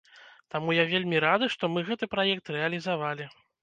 [0.55, 3.35] Таму я вельмі рады, што мы гэты праект рэалізавалі.